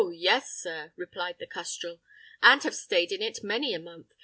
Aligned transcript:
yes, 0.15 0.49
sir," 0.57 0.91
replied 0.97 1.37
the 1.37 1.45
custrel, 1.45 2.01
"and 2.41 2.63
have 2.63 2.73
staid 2.73 3.11
in 3.11 3.21
it 3.21 3.43
many 3.43 3.71
a 3.71 3.77
month. 3.77 4.15